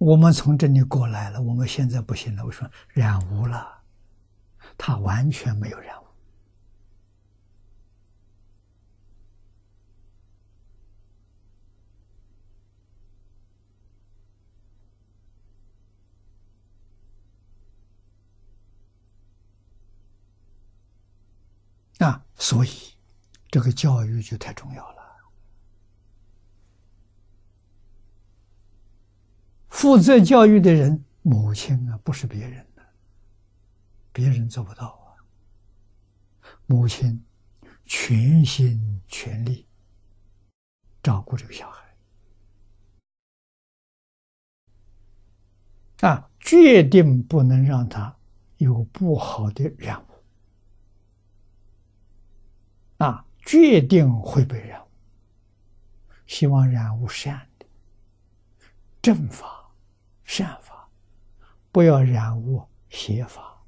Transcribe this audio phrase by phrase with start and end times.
[0.00, 2.42] 我们从这里过来了，我们现在不行了。
[2.46, 3.82] 我说染污了，
[4.78, 6.06] 他完全没有染污
[22.02, 22.70] 啊，所以
[23.50, 25.09] 这个教育就太重要了。
[29.80, 32.82] 负责教育的人，母亲啊，不是别人的，
[34.12, 35.16] 别人做不到啊。
[36.66, 37.24] 母亲
[37.86, 39.66] 全心全力
[41.02, 41.96] 照顾这个小孩，
[46.06, 48.14] 啊，决定不能让他
[48.58, 50.08] 有不好的染污，
[53.02, 54.88] 啊，决定会被染污，
[56.26, 57.64] 希望染污善的
[59.00, 59.58] 正法。
[60.32, 60.88] 善法，
[61.72, 63.60] 不要染污邪法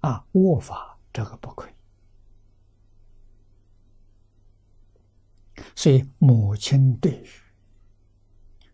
[0.00, 0.26] 啊！
[0.32, 1.72] 恶法这个不可以。
[5.76, 7.28] 所以，母亲对于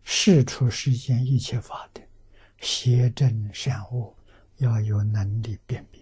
[0.01, 2.01] 世出世间一切法的
[2.57, 4.17] 邪正善恶，
[4.57, 6.01] 要有能力辨别，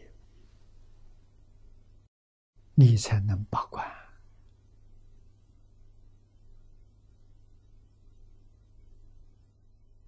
[2.76, 3.99] 你才能把关。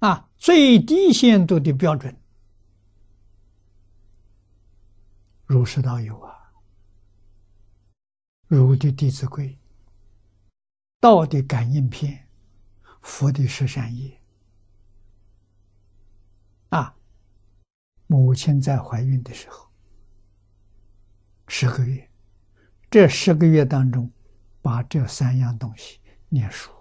[0.01, 2.15] 啊，最低限度的标准，
[5.45, 6.51] 儒释道有啊，
[8.47, 9.49] 儒的《弟子规》，
[10.99, 12.13] 道的《感应篇》，
[13.03, 14.19] 佛的十善业。
[16.69, 16.95] 啊，
[18.07, 19.69] 母亲在怀孕的时候，
[21.47, 22.09] 十个月，
[22.89, 24.11] 这十个月当中，
[24.63, 26.71] 把这三样东西念熟，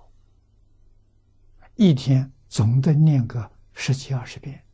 [1.75, 2.33] 一天。
[2.51, 4.65] 总得念个十几二十遍，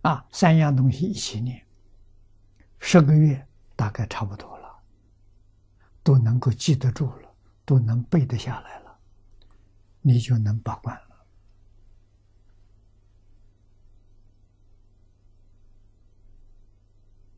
[0.00, 1.66] 啊，三样东西一起念，
[2.78, 3.46] 十个月
[3.76, 4.82] 大概差不多了，
[6.02, 7.30] 都能够记得住了，
[7.66, 8.98] 都能背得下来了，
[10.00, 10.96] 你就能把关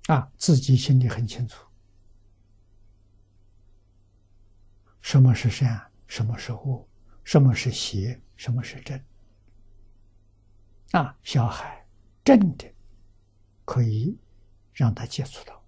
[0.07, 1.67] 了，啊，自己心里很清楚，
[5.01, 6.87] 什么是善，什么是恶。
[7.25, 8.21] 什么是邪？
[8.37, 9.01] 什么是正？
[10.93, 11.87] 啊，小孩
[12.25, 12.73] 正的
[13.65, 14.19] 可以
[14.73, 15.63] 让他接触到，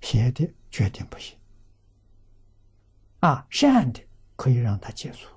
[0.00, 1.38] 邪的决定不行。
[3.20, 4.02] 啊，善的
[4.36, 5.28] 可以让他接触，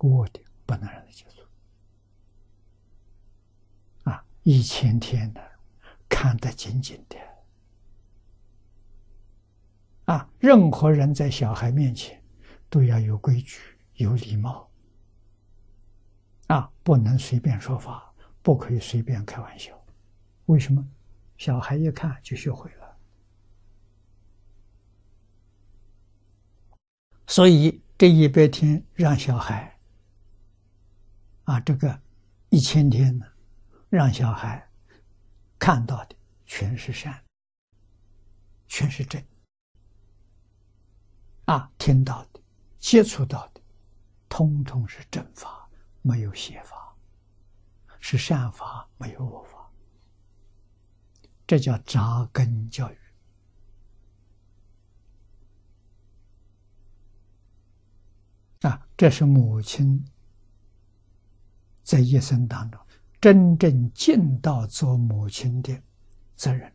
[0.00, 1.42] 恶的不能让他接触。
[4.10, 5.40] 啊，一千天的
[6.08, 7.16] 看得紧紧的。
[10.06, 12.22] 啊，任何人在小孩面前。
[12.68, 13.60] 都要有规矩、
[13.94, 14.70] 有礼貌，
[16.48, 18.12] 啊，不能随便说话，
[18.42, 19.72] 不可以随便开玩笑。
[20.46, 20.86] 为什么？
[21.38, 22.96] 小孩一看就学会了。
[27.26, 29.78] 所以这一百天让小孩，
[31.44, 32.00] 啊，这个
[32.48, 33.26] 一千天呢，
[33.90, 34.66] 让小孩
[35.58, 36.16] 看到的
[36.46, 37.22] 全是善，
[38.66, 39.22] 全是正，
[41.44, 42.40] 啊，听到的。
[42.78, 43.60] 接触到的，
[44.28, 45.68] 通通是正法，
[46.02, 46.94] 没有邪法，
[48.00, 49.70] 是善法，没有恶法。
[51.46, 52.98] 这叫扎根教育
[58.62, 58.86] 啊！
[58.96, 60.04] 这是母亲
[61.82, 62.80] 在一生当中
[63.20, 65.80] 真正尽到做母亲的
[66.34, 66.72] 责任。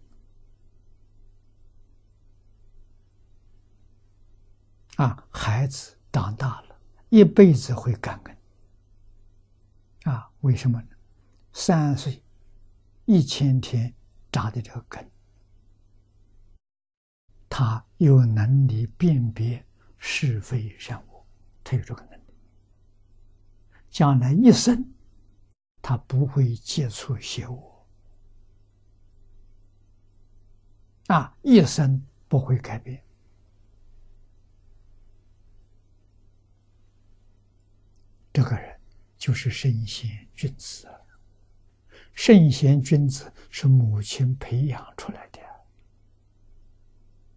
[5.01, 5.97] 啊，孩子。
[6.11, 6.75] 长大了，
[7.07, 8.37] 一辈子会感恩。
[10.13, 10.87] 啊，为什么呢？
[11.53, 12.21] 三岁，
[13.05, 13.93] 一千天
[14.29, 15.09] 扎的这个根，
[17.47, 19.65] 他有能力辨别
[19.97, 21.25] 是非善恶，
[21.63, 22.23] 他有这个能力。
[23.89, 24.85] 将来一生，
[25.81, 27.85] 他不会接触邪恶，
[31.07, 33.01] 啊，一生不会改变。
[38.33, 38.75] 这个人
[39.17, 40.87] 就是圣贤君子，
[42.13, 45.30] 圣贤君子是母亲培养出来的。